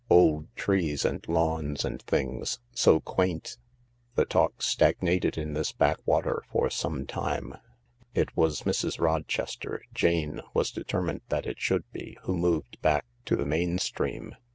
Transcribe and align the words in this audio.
"Old 0.09 0.47
trees 0.55 1.05
and 1.05 1.23
lawns 1.27 1.85
and 1.85 2.01
things. 2.01 2.57
So 2.73 2.99
quaint." 3.01 3.59
The 4.15 4.25
talk 4.25 4.63
stagnated 4.63 5.37
in 5.37 5.53
this 5.53 5.73
backwater 5.73 6.41
for 6.51 6.71
some 6.71 7.05
time. 7.05 7.53
It 8.15 8.35
was 8.35 8.61
Mrs. 8.63 8.99
Rochester— 8.99 9.83
Jane 9.93 10.41
was 10.55 10.71
determined 10.71 11.21
that 11.29 11.45
it 11.45 11.59
should 11.59 11.83
be— 11.91 12.17
who 12.23 12.35
moved 12.35 12.81
back 12.81 13.05
to 13.25 13.35
the 13.35 13.45
main 13.45 13.77
stream. 13.77 14.33